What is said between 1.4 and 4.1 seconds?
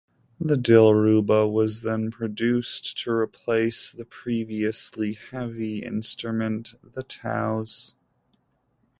was then produced to replace the